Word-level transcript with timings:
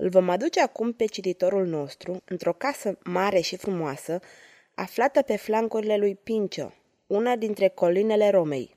îl 0.00 0.08
vom 0.08 0.28
aduce 0.28 0.60
acum 0.60 0.92
pe 0.92 1.04
cititorul 1.04 1.66
nostru 1.66 2.22
într-o 2.24 2.52
casă 2.52 2.98
mare 3.04 3.40
și 3.40 3.56
frumoasă, 3.56 4.20
aflată 4.74 5.22
pe 5.22 5.36
flancurile 5.36 5.96
lui 5.96 6.14
Pincio, 6.14 6.72
una 7.06 7.36
dintre 7.36 7.68
colinele 7.68 8.30
Romei. 8.30 8.76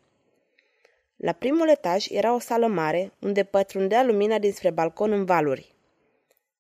La 1.16 1.32
primul 1.32 1.70
etaj 1.70 2.06
era 2.10 2.34
o 2.34 2.40
sală 2.40 2.68
mare, 2.68 3.12
unde 3.20 3.44
pătrundea 3.44 4.04
lumina 4.04 4.40
dinspre 4.40 4.70
balcon 4.70 5.12
în 5.12 5.26
valuri. 5.26 5.76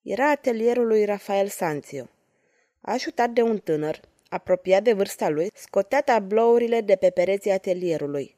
Era 0.01 0.29
atelierul 0.29 0.87
lui 0.87 1.05
Rafael 1.05 1.47
Sanzio. 1.47 2.09
Ajutat 2.81 3.29
de 3.29 3.41
un 3.41 3.57
tânăr, 3.57 3.99
apropiat 4.29 4.83
de 4.83 4.93
vârsta 4.93 5.29
lui, 5.29 5.49
scotea 5.53 6.01
tablourile 6.01 6.81
de 6.81 6.95
pe 6.95 7.09
pereții 7.09 7.51
atelierului. 7.51 8.35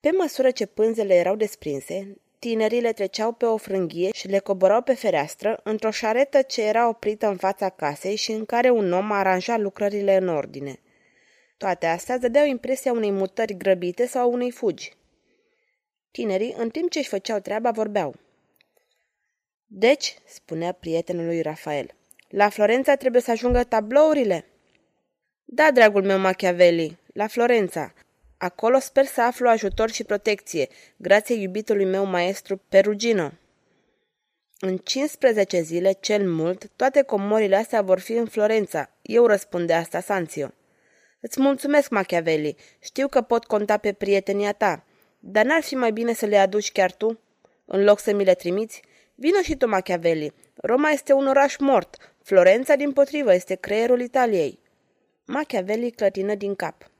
Pe 0.00 0.10
măsură 0.10 0.50
ce 0.50 0.66
pânzele 0.66 1.14
erau 1.14 1.36
desprinse, 1.36 2.16
Tinerii 2.44 2.80
le 2.80 2.92
treceau 2.92 3.32
pe 3.32 3.44
o 3.44 3.56
frânghie 3.56 4.10
și 4.12 4.28
le 4.28 4.38
coborau 4.38 4.82
pe 4.82 4.94
fereastră 4.94 5.60
într-o 5.62 5.90
șaretă 5.90 6.42
ce 6.42 6.62
era 6.62 6.88
oprită 6.88 7.26
în 7.26 7.36
fața 7.36 7.68
casei 7.68 8.16
și 8.16 8.32
în 8.32 8.44
care 8.44 8.70
un 8.70 8.92
om 8.92 9.12
aranja 9.12 9.56
lucrările 9.56 10.16
în 10.16 10.28
ordine. 10.28 10.80
Toate 11.56 11.86
astea 11.86 12.18
dădeau 12.18 12.46
impresia 12.46 12.92
unei 12.92 13.10
mutări 13.10 13.56
grăbite 13.56 14.06
sau 14.06 14.32
unei 14.32 14.50
fugi. 14.50 14.92
Tinerii, 16.10 16.54
în 16.56 16.70
timp 16.70 16.90
ce 16.90 16.98
își 16.98 17.08
făceau 17.08 17.38
treaba, 17.38 17.70
vorbeau. 17.70 18.14
Deci, 19.66 20.16
spunea 20.24 20.72
prietenul 20.72 21.24
lui 21.24 21.42
Rafael, 21.42 21.94
la 22.28 22.48
Florența 22.48 22.94
trebuie 22.94 23.22
să 23.22 23.30
ajungă 23.30 23.64
tablourile. 23.64 24.46
Da, 25.44 25.70
dragul 25.70 26.02
meu 26.02 26.18
Machiavelli, 26.18 26.98
la 27.12 27.26
Florența. 27.26 27.92
Acolo 28.38 28.78
sper 28.78 29.04
să 29.04 29.22
aflu 29.22 29.48
ajutor 29.48 29.90
și 29.90 30.04
protecție, 30.04 30.68
grație 30.96 31.34
iubitului 31.34 31.84
meu 31.84 32.04
maestru 32.04 32.60
Perugino. 32.68 33.30
În 34.58 34.76
15 34.76 35.60
zile, 35.60 35.92
cel 36.00 36.30
mult, 36.30 36.70
toate 36.76 37.02
comorile 37.02 37.56
astea 37.56 37.82
vor 37.82 37.98
fi 37.98 38.12
în 38.12 38.26
Florența. 38.26 38.90
Eu 39.02 39.26
răspunde 39.26 39.72
asta, 39.72 40.00
Sanzio. 40.00 40.48
Îți 41.20 41.40
mulțumesc, 41.40 41.90
Machiavelli. 41.90 42.56
Știu 42.82 43.08
că 43.08 43.20
pot 43.20 43.44
conta 43.44 43.76
pe 43.76 43.92
prietenia 43.92 44.52
ta. 44.52 44.84
Dar 45.18 45.44
n-ar 45.44 45.62
fi 45.62 45.74
mai 45.74 45.92
bine 45.92 46.12
să 46.12 46.26
le 46.26 46.36
aduci 46.36 46.72
chiar 46.72 46.92
tu? 46.92 47.20
În 47.64 47.84
loc 47.84 47.98
să 47.98 48.14
mi 48.14 48.24
le 48.24 48.34
trimiți? 48.34 48.82
Vino 49.14 49.40
și 49.42 49.56
tu, 49.56 49.68
Machiavelli. 49.68 50.32
Roma 50.54 50.90
este 50.90 51.12
un 51.12 51.26
oraș 51.26 51.56
mort. 51.56 52.14
Florența, 52.22 52.74
din 52.74 52.92
potrivă, 52.92 53.34
este 53.34 53.54
creierul 53.54 54.00
Italiei. 54.00 54.58
Machiavelli 55.24 55.90
clătină 55.90 56.34
din 56.34 56.54
cap. 56.54 56.90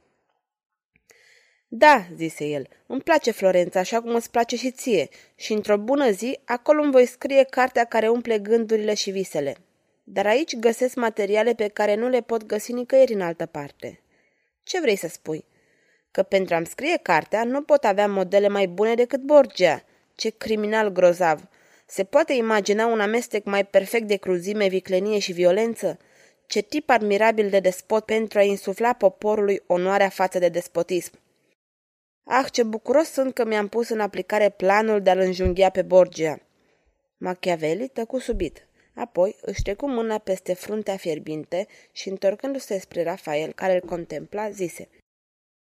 Da, 1.77 2.07
zise 2.17 2.45
el, 2.45 2.69
îmi 2.87 3.01
place 3.01 3.31
Florența 3.31 3.79
așa 3.79 4.01
cum 4.01 4.15
îți 4.15 4.31
place 4.31 4.57
și 4.57 4.71
ție 4.71 5.09
și 5.35 5.53
într-o 5.53 5.77
bună 5.77 6.11
zi 6.11 6.39
acolo 6.45 6.83
îmi 6.83 6.93
voi 6.93 7.07
scrie 7.07 7.45
cartea 7.51 7.85
care 7.85 8.09
umple 8.09 8.39
gândurile 8.39 8.95
și 8.95 9.11
visele. 9.11 9.57
Dar 10.05 10.27
aici 10.27 10.57
găsesc 10.57 10.95
materiale 10.95 11.55
pe 11.55 11.69
care 11.69 11.95
nu 11.95 12.09
le 12.09 12.21
pot 12.21 12.47
găsi 12.47 12.73
nicăieri 12.73 13.13
în 13.13 13.21
altă 13.21 13.47
parte. 13.47 14.01
Ce 14.63 14.81
vrei 14.81 14.97
să 14.97 15.09
spui? 15.09 15.45
Că 16.11 16.23
pentru 16.23 16.55
a-mi 16.55 16.67
scrie 16.67 16.99
cartea 17.03 17.45
nu 17.45 17.63
pot 17.63 17.85
avea 17.85 18.09
modele 18.09 18.49
mai 18.49 18.67
bune 18.67 18.95
decât 18.95 19.21
Borgia. 19.21 19.85
Ce 20.15 20.31
criminal 20.31 20.93
grozav! 20.93 21.49
Se 21.87 22.05
poate 22.05 22.33
imagina 22.33 22.87
un 22.87 23.01
amestec 23.01 23.45
mai 23.45 23.65
perfect 23.65 24.07
de 24.07 24.17
cruzime, 24.17 24.69
viclenie 24.69 25.19
și 25.19 25.33
violență? 25.33 25.99
Ce 26.47 26.61
tip 26.61 26.91
admirabil 26.91 27.51
de 27.51 27.61
despot 27.61 28.05
pentru 28.05 28.39
a 28.39 28.43
insufla 28.43 28.93
poporului 28.93 29.63
onoarea 29.67 30.09
față 30.09 30.39
de 30.39 30.49
despotism! 30.49 31.23
Ah, 32.25 32.47
ce 32.51 32.63
bucuros 32.63 33.11
sunt 33.11 33.35
că 33.35 33.45
mi-am 33.45 33.69
pus 33.69 33.89
în 33.89 34.01
aplicare 34.01 34.49
planul 34.49 35.03
de 35.03 35.11
a-l 35.11 35.19
înjunghia 35.19 35.71
pe 35.71 35.83
Borgia. 35.83 36.41
Machiavelli 37.17 37.89
tăcu 37.89 38.19
subit. 38.19 38.67
Apoi 38.95 39.37
își 39.41 39.63
trecu 39.63 39.89
mâna 39.89 40.19
peste 40.19 40.55
fruntea 40.55 40.97
fierbinte 40.97 41.67
și, 41.93 42.09
întorcându-se 42.09 42.79
spre 42.79 43.03
Rafael, 43.03 43.53
care 43.53 43.75
îl 43.75 43.81
contempla, 43.81 44.51
zise 44.51 44.89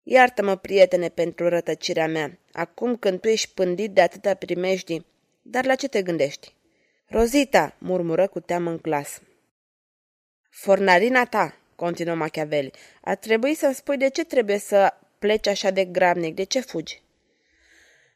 Iartă-mă, 0.04 0.56
prietene, 0.56 1.10
pentru 1.10 1.48
rătăcirea 1.48 2.08
mea, 2.08 2.40
acum 2.52 2.96
când 2.96 3.20
tu 3.20 3.28
ești 3.28 3.54
pândit 3.54 3.94
de 3.94 4.02
atâta 4.02 4.34
primejdii. 4.34 5.06
Dar 5.42 5.66
la 5.66 5.76
ce 5.76 5.88
te 5.88 6.02
gândești? 6.02 6.54
Rozita, 7.06 7.76
murmură 7.78 8.28
cu 8.28 8.40
teamă 8.40 8.70
în 8.70 8.78
clas. 8.78 9.22
Fornarina 10.50 11.26
ta, 11.26 11.58
continuă 11.76 12.16
Machiavelli, 12.16 12.72
ar 13.02 13.16
trebui 13.16 13.54
să-mi 13.54 13.74
spui 13.74 13.98
de 13.98 14.10
ce 14.10 14.26
trebuie 14.26 14.58
să 14.58 14.94
pleci 15.20 15.48
așa 15.48 15.70
de 15.70 15.86
grabnic? 15.86 16.36
De 16.36 16.44
ce 16.44 16.60
fugi? 16.60 17.02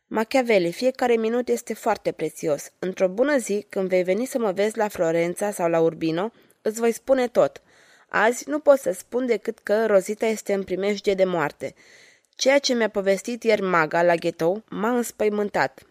Machiavelli, 0.07 0.71
fiecare 0.71 1.15
minut 1.15 1.47
este 1.47 1.73
foarte 1.73 2.11
prețios. 2.11 2.71
Într-o 2.79 3.07
bună 3.07 3.37
zi, 3.37 3.65
când 3.69 3.87
vei 3.87 4.03
veni 4.03 4.25
să 4.25 4.39
mă 4.39 4.51
vezi 4.51 4.77
la 4.77 4.87
Florența 4.87 5.51
sau 5.51 5.69
la 5.69 5.79
Urbino, 5.79 6.31
îți 6.61 6.79
voi 6.79 6.91
spune 6.91 7.27
tot. 7.27 7.61
Azi 8.09 8.49
nu 8.49 8.59
pot 8.59 8.79
să 8.79 8.91
spun 8.91 9.25
decât 9.25 9.59
că 9.59 9.85
Rozita 9.85 10.25
este 10.25 10.53
în 10.53 10.63
primejdie 10.63 11.13
de 11.13 11.23
moarte. 11.23 11.73
Ceea 12.35 12.59
ce 12.59 12.73
mi-a 12.73 12.89
povestit 12.89 13.43
ieri 13.43 13.61
maga 13.61 14.03
la 14.03 14.15
ghetou 14.15 14.63
m-a 14.69 14.95
înspăimântat. 14.95 15.83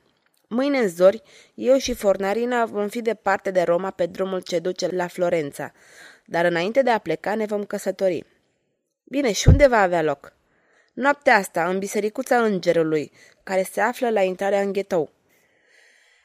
Mâine 0.49 0.79
în 0.79 0.89
zori, 0.89 1.23
eu 1.55 1.77
și 1.77 1.94
Fornarina 1.94 2.65
vom 2.65 2.89
fi 2.89 3.03
departe 3.03 3.50
de 3.50 3.62
Roma 3.62 3.91
pe 3.91 4.06
drumul 4.06 4.41
ce 4.41 4.59
duce 4.59 4.89
la 4.94 5.06
Florența, 5.06 5.73
dar 6.27 6.44
înainte 6.44 6.83
de 6.83 6.91
a 6.91 6.99
pleca 6.99 7.34
ne 7.34 7.44
vom 7.44 7.65
căsători. 7.65 8.25
Bine, 9.05 9.33
și 9.33 9.49
unde 9.49 9.67
va 9.67 9.81
avea 9.81 10.03
loc? 10.03 10.33
Noaptea 10.92 11.36
asta, 11.36 11.69
în 11.69 11.78
bisericuța 11.78 12.42
îngerului, 12.42 13.12
care 13.42 13.62
se 13.62 13.80
află 13.80 14.10
la 14.10 14.22
intrarea 14.22 14.60
în 14.60 14.72
ghetou. 14.72 15.10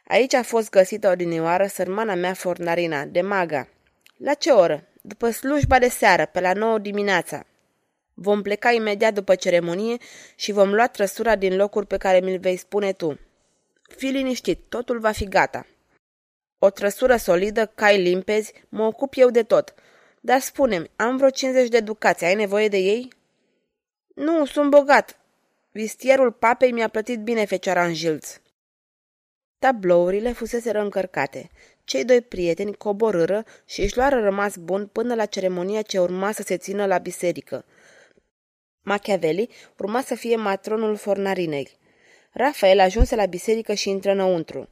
Aici 0.08 0.34
a 0.34 0.44
fost 0.44 0.70
găsită 0.70 1.10
odinioară 1.10 1.68
sărmana 1.68 2.16
mea 2.16 2.34
Fornarina, 2.34 3.06
de 3.06 3.22
maga. 3.22 3.68
La 4.18 4.34
ce 4.34 4.52
oră? 4.52 4.88
După 5.02 5.30
slujba 5.30 5.80
de 5.80 5.90
seară, 5.90 6.26
pe 6.26 6.40
la 6.40 6.54
nouă 6.54 6.78
dimineața. 6.80 7.46
Vom 8.14 8.42
pleca 8.42 8.72
imediat 8.72 9.14
după 9.14 9.36
ceremonie 9.36 9.98
și 10.36 10.52
vom 10.52 10.74
lua 10.74 10.88
trăsura 10.88 11.36
din 11.36 11.56
locul 11.56 11.86
pe 11.86 11.98
care 11.98 12.20
mi-l 12.20 12.40
vei 12.40 12.58
spune 12.58 12.94
tu. 12.94 13.20
Fii 13.98 14.12
liniștit, 14.12 14.60
totul 14.70 15.00
va 15.00 15.12
fi 15.12 15.26
gata. 15.26 15.66
O 16.60 16.70
trăsură 16.70 17.16
solidă, 17.16 17.66
cai 17.66 18.02
limpezi, 18.02 18.54
mă 18.70 18.84
ocup 18.84 19.14
eu 19.16 19.30
de 19.30 19.44
tot. 19.44 19.74
Dar 20.20 20.40
spune 20.40 20.90
am 20.96 21.18
vreo 21.18 21.30
50 21.30 21.70
de 21.70 21.80
ducați, 21.80 22.26
ai 22.26 22.36
nevoie 22.36 22.68
de 22.68 22.78
ei? 22.78 23.17
Nu, 24.18 24.46
sunt 24.46 24.70
bogat. 24.70 25.20
Vistierul 25.72 26.32
papei 26.32 26.72
mi-a 26.72 26.88
plătit 26.88 27.20
bine 27.20 27.46
fecioara 27.46 27.86
în 27.86 27.94
jilț. 27.94 28.40
Tablourile 29.60 30.32
fusese 30.32 30.78
încărcate. 30.78 31.50
Cei 31.84 32.06
doi 32.06 32.22
prieteni 32.22 32.76
coborâră 32.76 33.46
și 33.66 33.82
își 33.82 33.96
luară 33.98 34.20
rămas 34.20 34.56
bun 34.56 34.88
până 34.88 35.16
la 35.16 35.26
ceremonia 35.26 35.82
ce 35.82 36.00
urma 36.00 36.32
să 36.32 36.42
se 36.42 36.58
țină 36.58 36.86
la 36.86 36.98
biserică. 36.98 37.66
Machiavelli 38.82 39.50
urma 39.78 40.02
să 40.02 40.16
fie 40.16 40.36
matronul 40.36 40.96
fornarinei. 40.96 41.78
Rafael 42.32 42.80
ajunse 42.80 43.16
la 43.16 43.26
biserică 43.26 43.74
și 43.74 43.90
intră 43.90 44.12
înăuntru. 44.12 44.70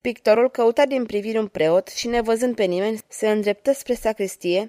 Pictorul 0.00 0.50
căuta 0.50 0.86
din 0.86 1.06
priviri 1.06 1.38
un 1.38 1.46
preot 1.46 1.88
și, 1.88 2.08
nevăzând 2.08 2.54
pe 2.54 2.64
nimeni, 2.64 3.00
se 3.08 3.30
îndreptă 3.30 3.72
spre 3.72 3.94
sacristie, 3.94 4.68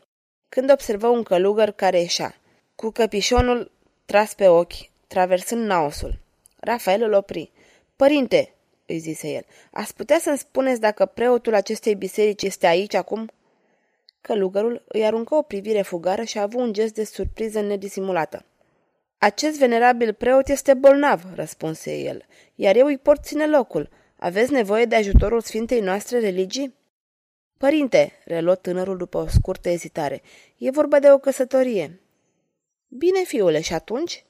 când 0.49 0.71
observă 0.71 1.07
un 1.07 1.23
călugăr 1.23 1.71
care 1.71 1.99
ieșea. 1.99 2.35
Cu 2.75 2.89
căpișonul 2.89 3.73
tras 4.05 4.33
pe 4.33 4.47
ochi, 4.47 4.89
traversând 5.07 5.65
naosul. 5.65 6.19
Rafael 6.59 7.01
îl 7.01 7.13
opri. 7.13 7.51
Părinte, 7.95 8.53
îi 8.85 8.97
zise 8.97 9.27
el, 9.27 9.45
ați 9.71 9.95
putea 9.95 10.19
să-mi 10.19 10.37
spuneți 10.37 10.79
dacă 10.79 11.05
preotul 11.05 11.53
acestei 11.53 11.95
biserici 11.95 12.43
este 12.43 12.67
aici 12.67 12.93
acum? 12.93 13.31
Călugărul 14.21 14.83
îi 14.87 15.05
aruncă 15.05 15.35
o 15.35 15.41
privire 15.41 15.81
fugară 15.81 16.23
și 16.23 16.37
a 16.37 16.41
avut 16.41 16.59
un 16.59 16.73
gest 16.73 16.93
de 16.93 17.03
surpriză 17.03 17.61
nedisimulată. 17.61 18.45
Acest 19.17 19.57
venerabil 19.57 20.13
preot 20.13 20.47
este 20.47 20.73
bolnav, 20.73 21.23
răspunse 21.35 21.97
el, 21.97 22.25
iar 22.55 22.75
eu 22.75 22.85
îi 22.85 22.97
pot 22.97 23.23
ține 23.23 23.47
locul. 23.47 23.89
Aveți 24.15 24.51
nevoie 24.51 24.85
de 24.85 24.95
ajutorul 24.95 25.41
Sfintei 25.41 25.79
noastre 25.79 26.19
religii? 26.19 26.75
Părinte, 27.57 28.11
reluă 28.25 28.55
tânărul 28.55 28.97
după 28.97 29.17
o 29.17 29.27
scurtă 29.27 29.69
ezitare, 29.69 30.21
e 30.57 30.69
vorba 30.69 30.99
de 30.99 31.11
o 31.11 31.17
căsătorie. 31.17 31.99
Bine, 32.97 33.23
fiule, 33.23 33.61
și 33.61 33.73
atunci? 33.73 34.23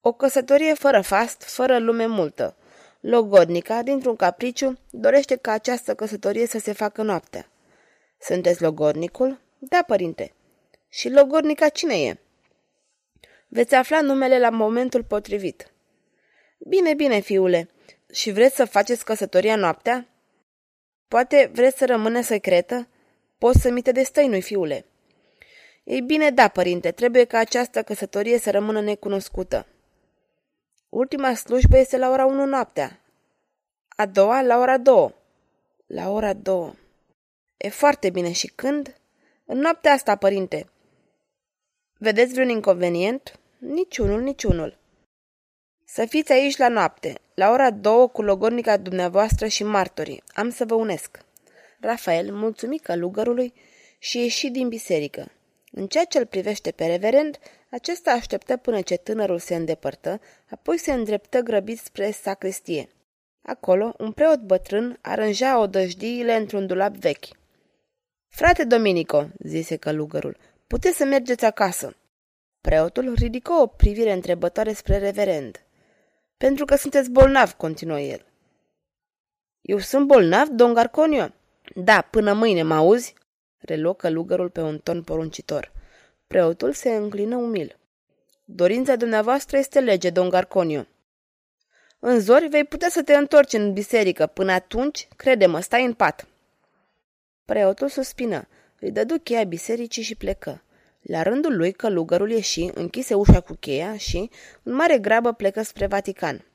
O 0.00 0.12
căsătorie 0.12 0.74
fără 0.74 1.00
fast, 1.00 1.42
fără 1.42 1.78
lume 1.78 2.06
multă. 2.06 2.56
Logodnica, 3.00 3.82
dintr-un 3.82 4.16
capriciu, 4.16 4.78
dorește 4.90 5.36
ca 5.36 5.52
această 5.52 5.94
căsătorie 5.94 6.46
să 6.46 6.58
se 6.58 6.72
facă 6.72 7.02
noaptea. 7.02 7.48
Sunteți 8.20 8.62
logodnicul? 8.62 9.40
Da, 9.58 9.82
părinte. 9.86 10.32
Și 10.88 11.10
logornica 11.10 11.68
cine 11.68 12.02
e? 12.02 12.18
Veți 13.48 13.74
afla 13.74 14.00
numele 14.00 14.38
la 14.38 14.50
momentul 14.50 15.04
potrivit. 15.04 15.72
Bine, 16.58 16.94
bine, 16.94 17.20
fiule. 17.20 17.68
Și 18.12 18.30
vreți 18.30 18.56
să 18.56 18.64
faceți 18.64 19.04
căsătoria 19.04 19.56
noaptea? 19.56 20.08
Poate 21.08 21.50
vreți 21.54 21.78
să 21.78 21.86
rămâne 21.86 22.22
secretă? 22.22 22.88
Poți 23.38 23.60
să 23.60 23.70
mi 23.70 23.82
te 23.82 23.92
destăinui, 23.92 24.42
fiule. 24.42 24.86
Ei 25.84 26.00
bine, 26.00 26.30
da, 26.30 26.48
părinte, 26.48 26.90
trebuie 26.90 27.24
ca 27.24 27.38
această 27.38 27.82
căsătorie 27.82 28.38
să 28.38 28.50
rămână 28.50 28.80
necunoscută. 28.80 29.66
Ultima 30.88 31.34
slujbă 31.34 31.78
este 31.78 31.96
la 31.96 32.10
ora 32.10 32.24
1 32.24 32.44
noaptea. 32.44 33.00
A 33.88 34.06
doua 34.06 34.42
la 34.42 34.58
ora 34.58 34.78
2. 34.78 35.14
La 35.86 36.10
ora 36.10 36.32
2. 36.32 36.72
E 37.56 37.68
foarte 37.68 38.10
bine. 38.10 38.32
Și 38.32 38.46
când? 38.46 38.96
În 39.44 39.58
noaptea 39.58 39.92
asta, 39.92 40.16
părinte. 40.16 40.68
Vedeți 41.98 42.32
vreun 42.32 42.48
inconvenient? 42.48 43.38
Niciunul, 43.58 44.20
niciunul. 44.20 44.78
Să 45.84 46.04
fiți 46.04 46.32
aici 46.32 46.56
la 46.56 46.68
noapte, 46.68 47.20
la 47.34 47.50
ora 47.50 47.70
două 47.70 48.08
cu 48.08 48.22
logornica 48.22 48.76
dumneavoastră 48.76 49.46
și 49.46 49.64
martorii. 49.64 50.22
Am 50.34 50.50
să 50.50 50.64
vă 50.64 50.74
unesc. 50.74 51.18
Rafael 51.80 52.32
mulțumi 52.32 52.78
călugărului 52.78 53.54
și 53.98 54.18
ieși 54.18 54.50
din 54.50 54.68
biserică. 54.68 55.30
În 55.74 55.86
ceea 55.86 56.04
ce 56.04 56.18
îl 56.18 56.26
privește 56.26 56.70
pe 56.70 56.86
reverend, 56.86 57.38
acesta 57.70 58.10
așteptă 58.10 58.56
până 58.56 58.80
ce 58.80 58.96
tânărul 58.96 59.38
se 59.38 59.54
îndepărtă, 59.54 60.20
apoi 60.50 60.78
se 60.78 60.92
îndreptă 60.92 61.40
grăbit 61.40 61.78
spre 61.78 62.10
sacristie. 62.10 62.88
Acolo, 63.42 63.94
un 63.98 64.12
preot 64.12 64.40
bătrân 64.40 64.98
aranja 65.00 65.58
odăjdiile 65.58 66.36
într-un 66.36 66.66
dulap 66.66 66.96
vechi. 66.96 67.24
Frate 68.28 68.64
Dominico, 68.64 69.26
zise 69.38 69.76
călugărul, 69.76 70.36
puteți 70.66 70.96
să 70.96 71.04
mergeți 71.04 71.44
acasă. 71.44 71.96
Preotul 72.60 73.14
ridică 73.14 73.52
o 73.52 73.66
privire 73.66 74.12
întrebătoare 74.12 74.72
spre 74.72 74.98
reverend. 74.98 75.64
Pentru 76.36 76.64
că 76.64 76.76
sunteți 76.76 77.10
bolnav, 77.10 77.52
continuă 77.52 78.00
el. 78.00 78.26
Eu 79.60 79.78
sunt 79.78 80.06
bolnav, 80.06 80.48
domn 80.48 80.74
Garconio? 80.74 81.28
Da, 81.74 82.00
până 82.00 82.32
mâine, 82.32 82.62
mă 82.62 82.74
auzi? 82.74 83.14
Reluă 83.62 83.94
călugărul 83.94 84.50
pe 84.50 84.60
un 84.60 84.78
ton 84.78 85.02
poruncitor. 85.02 85.72
Preotul 86.26 86.72
se 86.72 86.90
înclină 86.90 87.36
umil. 87.36 87.78
Dorința 88.44 88.96
dumneavoastră 88.96 89.58
este 89.58 89.80
lege, 89.80 90.10
domn 90.10 90.28
Garconio. 90.28 90.86
În 91.98 92.20
zori 92.20 92.48
vei 92.48 92.64
putea 92.64 92.88
să 92.88 93.02
te 93.02 93.14
întorci 93.14 93.52
în 93.52 93.72
biserică. 93.72 94.26
Până 94.26 94.52
atunci, 94.52 95.08
crede-mă, 95.16 95.60
stai 95.60 95.84
în 95.84 95.94
pat. 95.94 96.26
Preotul 97.44 97.88
suspină, 97.88 98.48
îi 98.80 98.90
dădu 98.90 99.18
cheia 99.18 99.44
bisericii 99.44 100.02
și 100.02 100.14
plecă. 100.14 100.62
La 101.00 101.22
rândul 101.22 101.56
lui, 101.56 101.72
călugărul 101.72 102.30
ieși, 102.30 102.70
închise 102.74 103.14
ușa 103.14 103.40
cu 103.40 103.54
cheia 103.60 103.96
și, 103.96 104.30
în 104.62 104.74
mare 104.74 104.98
grabă, 104.98 105.32
plecă 105.32 105.62
spre 105.62 105.86
Vatican. 105.86 106.46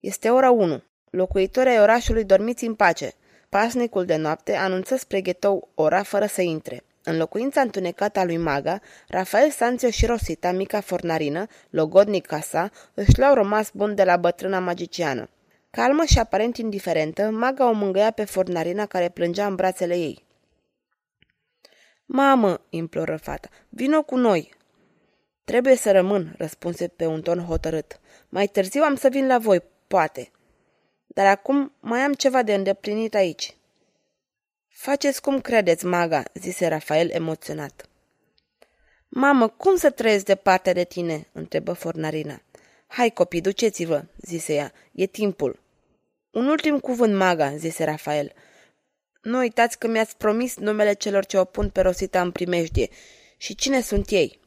Este 0.00 0.30
ora 0.30 0.50
1. 0.50 0.82
Locuitorii 1.10 1.70
ai 1.70 1.80
orașului 1.80 2.24
dormiți 2.24 2.64
în 2.64 2.74
pace. 2.74 3.12
Pasnicul 3.58 4.04
de 4.04 4.16
noapte 4.16 4.54
anunță 4.54 4.96
spre 4.96 5.20
ghetou 5.20 5.68
ora 5.74 6.02
fără 6.02 6.26
să 6.26 6.42
intre. 6.42 6.84
În 7.02 7.16
locuința 7.16 7.60
întunecată 7.60 8.18
a 8.18 8.24
lui 8.24 8.36
Maga, 8.36 8.80
Rafael 9.08 9.50
Sanțio 9.50 9.90
și 9.90 10.06
Rosita, 10.06 10.52
mica 10.52 10.80
fornarină, 10.80 11.46
logodnica 11.70 12.40
sa, 12.40 12.70
își 12.94 13.18
luau 13.18 13.34
rămas 13.34 13.70
bun 13.74 13.94
de 13.94 14.04
la 14.04 14.16
bătrâna 14.16 14.58
magiciană. 14.58 15.28
Calmă 15.70 16.04
și 16.04 16.18
aparent 16.18 16.56
indiferentă, 16.56 17.30
Maga 17.30 17.68
o 17.68 17.72
mângâia 17.72 18.10
pe 18.10 18.24
fornarina 18.24 18.86
care 18.86 19.08
plângea 19.08 19.46
în 19.46 19.54
brațele 19.54 19.94
ei. 19.94 20.24
Mamă, 22.04 22.60
imploră 22.68 23.16
fata, 23.16 23.48
vino 23.68 24.02
cu 24.02 24.16
noi. 24.16 24.54
Trebuie 25.44 25.76
să 25.76 25.90
rămân, 25.90 26.34
răspunse 26.38 26.88
pe 26.88 27.06
un 27.06 27.22
ton 27.22 27.38
hotărât. 27.38 28.00
Mai 28.28 28.46
târziu 28.46 28.82
am 28.82 28.94
să 28.94 29.08
vin 29.08 29.26
la 29.26 29.38
voi, 29.38 29.62
poate. 29.86 30.30
Dar 31.14 31.26
acum 31.26 31.72
mai 31.80 32.00
am 32.00 32.12
ceva 32.12 32.42
de 32.42 32.54
îndeplinit 32.54 33.14
aici. 33.14 33.56
Faceți 34.68 35.22
cum 35.22 35.40
credeți, 35.40 35.84
maga, 35.84 36.22
zise 36.34 36.66
Rafael 36.66 37.10
emoționat. 37.10 37.88
Mamă, 39.08 39.48
cum 39.48 39.76
să 39.76 39.90
trăiesc 39.90 40.24
departe 40.24 40.72
de 40.72 40.84
tine? 40.84 41.26
întrebă 41.32 41.72
Fornarina. 41.72 42.42
Hai, 42.86 43.10
copii, 43.10 43.40
duceți-vă, 43.40 44.04
zise 44.20 44.54
ea, 44.54 44.72
e 44.92 45.06
timpul. 45.06 45.60
Un 46.30 46.46
ultim 46.46 46.78
cuvânt, 46.78 47.14
maga, 47.14 47.56
zise 47.56 47.84
Rafael. 47.84 48.32
Nu 49.22 49.38
uitați 49.38 49.78
că 49.78 49.86
mi-ați 49.86 50.16
promis 50.16 50.56
numele 50.56 50.92
celor 50.92 51.26
ce 51.26 51.38
o 51.38 51.44
pun 51.44 51.70
pe 51.70 51.80
Rosita 51.80 52.20
în 52.20 52.30
primejdie. 52.30 52.88
Și 53.36 53.54
cine 53.54 53.80
sunt 53.80 54.10
ei? 54.10 54.40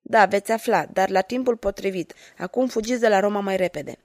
Da, 0.00 0.26
veți 0.26 0.52
afla, 0.52 0.86
dar 0.86 1.08
la 1.08 1.20
timpul 1.20 1.56
potrivit. 1.56 2.14
Acum 2.38 2.68
fugiți 2.68 3.00
de 3.00 3.08
la 3.08 3.20
Roma 3.20 3.40
mai 3.40 3.56
repede. 3.56 3.98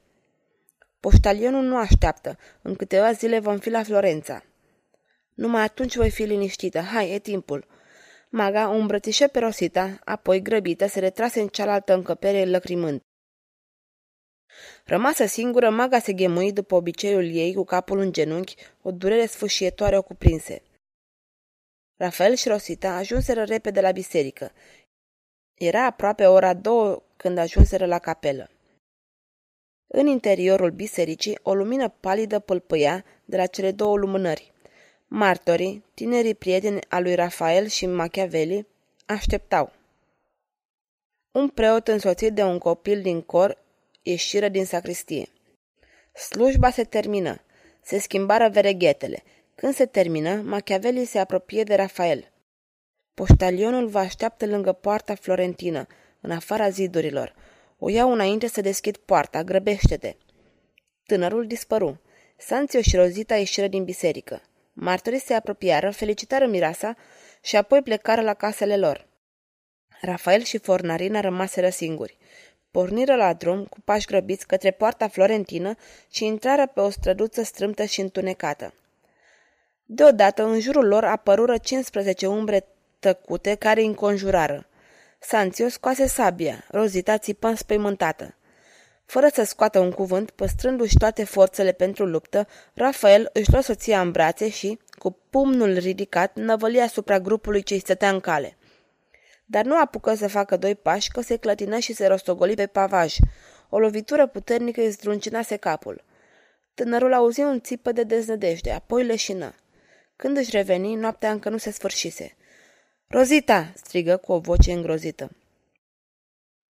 Poștalionul 1.03 1.63
nu 1.63 1.77
așteaptă. 1.77 2.37
În 2.61 2.75
câteva 2.75 3.11
zile 3.11 3.39
vom 3.39 3.57
fi 3.57 3.69
la 3.69 3.83
Florența. 3.83 4.43
Numai 5.33 5.61
atunci 5.61 5.95
voi 5.95 6.09
fi 6.09 6.23
liniștită. 6.23 6.79
Hai, 6.79 7.11
e 7.11 7.19
timpul. 7.19 7.67
Maga 8.29 8.69
o 8.69 8.73
îmbrățișă 8.73 9.27
pe 9.27 9.39
Rosita, 9.39 9.99
apoi, 10.03 10.41
grăbită, 10.41 10.87
se 10.87 10.99
retrase 10.99 11.41
în 11.41 11.47
cealaltă 11.47 11.93
încăpere 11.93 12.45
lăcrimând. 12.45 13.01
Rămasă 14.85 15.25
singură, 15.25 15.69
maga 15.69 15.99
se 15.99 16.13
ghemui 16.13 16.51
după 16.51 16.75
obiceiul 16.75 17.25
ei 17.25 17.53
cu 17.53 17.63
capul 17.63 17.99
în 17.99 18.11
genunchi, 18.11 18.55
o 18.81 18.91
durere 18.91 19.25
sfâșietoare 19.25 19.97
o 19.97 20.01
cuprinse. 20.01 20.61
Rafael 21.95 22.35
și 22.35 22.47
Rosita 22.47 22.95
ajunseră 22.95 23.43
repede 23.43 23.81
la 23.81 23.91
biserică. 23.91 24.51
Era 25.53 25.85
aproape 25.85 26.25
ora 26.25 26.53
două 26.53 27.03
când 27.17 27.37
ajunseră 27.37 27.85
la 27.85 27.99
capelă. 27.99 28.52
În 29.95 30.07
interiorul 30.07 30.71
bisericii, 30.71 31.39
o 31.41 31.53
lumină 31.53 31.89
palidă 31.89 32.39
pâlpâia 32.39 33.05
de 33.25 33.37
la 33.37 33.45
cele 33.45 33.71
două 33.71 33.97
lumânări. 33.97 34.51
Martorii, 35.07 35.83
tinerii 35.93 36.35
prieteni 36.35 36.79
al 36.89 37.03
lui 37.03 37.15
Rafael 37.15 37.67
și 37.67 37.85
Machiavelli, 37.85 38.67
așteptau. 39.05 39.71
Un 41.31 41.47
preot 41.47 41.87
însoțit 41.87 42.33
de 42.33 42.43
un 42.43 42.57
copil 42.57 43.01
din 43.01 43.21
cor 43.21 43.57
ieșiră 44.01 44.47
din 44.47 44.65
sacristie. 44.65 45.27
Slujba 46.13 46.69
se 46.69 46.83
termină. 46.83 47.41
Se 47.81 47.99
schimbară 47.99 48.49
vereghetele. 48.49 49.23
Când 49.55 49.73
se 49.73 49.85
termină, 49.85 50.35
Machiavelli 50.35 51.05
se 51.05 51.19
apropie 51.19 51.63
de 51.63 51.75
Rafael. 51.75 52.31
Poștalionul 53.13 53.87
vă 53.87 53.99
așteaptă 53.99 54.45
lângă 54.45 54.71
poarta 54.71 55.15
florentină, 55.15 55.87
în 56.21 56.31
afara 56.31 56.69
zidurilor. 56.69 57.35
O 57.85 57.89
iau 57.89 58.11
înainte 58.11 58.47
să 58.47 58.61
deschid 58.61 58.97
poarta, 58.97 59.43
grăbește-te. 59.43 60.15
Tânărul 61.05 61.47
dispăru. 61.47 62.01
Sanțio 62.37 62.81
și 62.81 62.95
Rozita 62.95 63.35
ieșiră 63.35 63.67
din 63.67 63.83
biserică. 63.83 64.41
Martorii 64.73 65.19
se 65.19 65.33
apropiară, 65.33 65.91
felicitară 65.91 66.45
mirasa 66.45 66.95
și 67.41 67.55
apoi 67.55 67.81
plecară 67.81 68.21
la 68.21 68.33
casele 68.33 68.77
lor. 68.77 69.07
Rafael 70.01 70.43
și 70.43 70.57
Fornarina 70.57 71.19
rămaseră 71.19 71.69
singuri. 71.69 72.17
Porniră 72.71 73.15
la 73.15 73.33
drum, 73.33 73.65
cu 73.65 73.77
pași 73.85 74.05
grăbiți, 74.05 74.47
către 74.47 74.71
poarta 74.71 75.07
florentină 75.07 75.75
și 76.11 76.25
intrară 76.25 76.67
pe 76.67 76.79
o 76.79 76.89
străduță 76.89 77.43
strâmtă 77.43 77.83
și 77.83 78.01
întunecată. 78.01 78.73
Deodată, 79.85 80.43
în 80.43 80.59
jurul 80.59 80.87
lor 80.87 81.03
apărură 81.03 81.57
15 81.57 82.27
umbre 82.27 82.65
tăcute 82.99 83.55
care 83.55 83.79
îi 83.79 83.87
înconjurară. 83.87 84.67
Sanțio 85.25 85.69
scoase 85.69 86.07
sabia, 86.07 86.65
Rozita 86.67 87.17
țipă 87.17 87.47
înspăimântată. 87.47 88.35
Fără 89.05 89.27
să 89.33 89.43
scoată 89.43 89.79
un 89.79 89.91
cuvânt, 89.91 90.31
păstrându-și 90.31 90.97
toate 90.97 91.23
forțele 91.23 91.71
pentru 91.71 92.05
luptă, 92.05 92.47
Rafael 92.73 93.29
își 93.33 93.51
luă 93.51 93.61
soția 93.61 94.01
în 94.01 94.11
brațe 94.11 94.49
și, 94.49 94.79
cu 94.91 95.17
pumnul 95.29 95.77
ridicat, 95.77 96.35
năvăli 96.35 96.81
asupra 96.81 97.19
grupului 97.19 97.63
ce-i 97.63 97.79
stătea 97.79 98.09
în 98.09 98.19
cale. 98.19 98.57
Dar 99.45 99.65
nu 99.65 99.79
apucă 99.79 100.13
să 100.13 100.27
facă 100.27 100.57
doi 100.57 100.75
pași, 100.75 101.11
că 101.11 101.21
se 101.21 101.35
clătină 101.35 101.77
și 101.77 101.93
se 101.93 102.07
rostogoli 102.07 102.55
pe 102.55 102.67
pavaj. 102.67 103.15
O 103.69 103.79
lovitură 103.79 104.27
puternică 104.27 104.81
îi 104.81 104.89
zdruncinase 104.89 105.55
capul. 105.55 106.03
Tânărul 106.73 107.13
auzi 107.13 107.41
un 107.41 107.61
țipă 107.61 107.91
de 107.91 108.03
deznădejde, 108.03 108.71
apoi 108.71 109.03
leșină. 109.03 109.55
Când 110.15 110.37
își 110.37 110.51
reveni, 110.51 110.95
noaptea 110.95 111.31
încă 111.31 111.49
nu 111.49 111.57
se 111.57 111.71
sfârșise. 111.71 112.35
Rozita!" 113.07 113.73
strigă 113.75 114.17
cu 114.17 114.31
o 114.31 114.39
voce 114.39 114.71
îngrozită. 114.71 115.31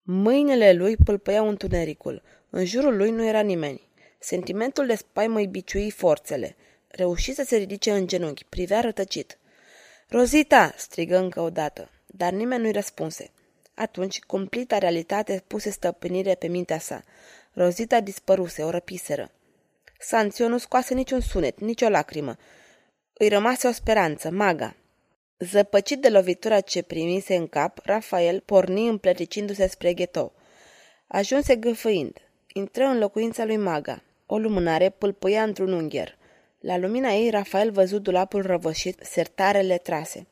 Mâinile 0.03 0.73
lui 0.73 0.97
pâlpăiau 0.97 1.49
întunericul. 1.49 2.23
În 2.51 2.65
jurul 2.65 2.97
lui 2.97 3.11
nu 3.11 3.27
era 3.27 3.41
nimeni. 3.41 3.89
Sentimentul 4.19 4.87
de 4.87 4.95
spaimă 4.95 5.39
îi 5.39 5.47
biciui 5.47 5.91
forțele. 5.91 6.57
Reuși 6.89 7.35
să 7.35 7.43
se 7.47 7.57
ridice 7.57 7.93
în 7.93 8.07
genunchi, 8.07 8.45
privea 8.45 8.81
rătăcit. 8.81 9.39
Rozita!" 10.09 10.75
strigă 10.77 11.19
încă 11.19 11.41
o 11.41 11.51
dată, 11.51 11.91
dar 12.07 12.33
nimeni 12.33 12.63
nu-i 12.63 12.73
răspunse. 12.73 13.31
Atunci, 13.75 14.21
cumplita 14.21 14.79
realitate 14.79 15.45
puse 15.47 15.71
stăpânire 15.71 16.35
pe 16.35 16.47
mintea 16.47 16.79
sa. 16.79 17.05
Rozita 17.53 18.01
dispăruse, 18.01 18.63
o 18.63 18.71
răpiseră. 18.71 19.31
Sanțio 19.99 20.49
nu 20.49 20.59
scoase 20.59 20.95
niciun 20.95 21.21
sunet, 21.21 21.61
nicio 21.61 21.89
lacrimă. 21.89 22.37
Îi 23.13 23.29
rămase 23.29 23.69
o 23.69 23.73
speranță, 23.73 24.31
maga. 24.31 24.77
Zăpăcit 25.45 26.01
de 26.01 26.09
lovitura 26.09 26.61
ce 26.61 26.83
primise 26.83 27.35
în 27.35 27.47
cap, 27.47 27.81
Rafael 27.85 28.41
porni 28.41 28.89
împleticindu-se 28.89 29.67
spre 29.67 29.95
ghetou. 29.95 30.33
Ajunse 31.07 31.57
gâfâind. 31.57 32.19
Intră 32.53 32.85
în 32.85 32.99
locuința 32.99 33.45
lui 33.45 33.57
Maga. 33.57 34.03
O 34.27 34.39
lumânare 34.39 34.91
pâlpâia 34.91 35.43
într-un 35.43 35.73
ungher. 35.73 36.17
La 36.61 36.77
lumina 36.77 37.11
ei, 37.11 37.31
Rafael 37.31 37.71
văzut 37.71 38.03
dulapul 38.03 38.43
răvășit, 38.43 38.99
sertarele 39.03 39.79
trase. 39.79 40.27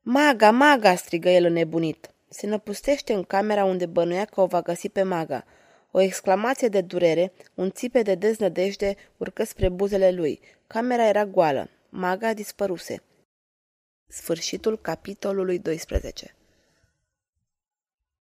Maga, 0.00 0.50
Maga!" 0.50 0.94
strigă 0.94 1.28
el 1.28 1.44
înnebunit. 1.44 2.10
Se 2.28 2.46
năpustește 2.46 3.12
în 3.12 3.22
camera 3.22 3.64
unde 3.64 3.86
bănuia 3.86 4.24
că 4.24 4.40
o 4.40 4.46
va 4.46 4.62
găsi 4.62 4.88
pe 4.88 5.02
Maga. 5.02 5.44
O 5.90 6.00
exclamație 6.00 6.68
de 6.68 6.80
durere, 6.80 7.32
un 7.54 7.70
țipe 7.70 8.02
de 8.02 8.14
deznădejde 8.14 8.96
urcă 9.16 9.44
spre 9.44 9.68
buzele 9.68 10.10
lui. 10.10 10.40
Camera 10.66 11.08
era 11.08 11.26
goală. 11.26 11.70
Maga 11.88 12.34
dispăruse. 12.34 13.02
Sfârșitul 14.08 14.78
capitolului 14.78 15.58
12 15.58 16.34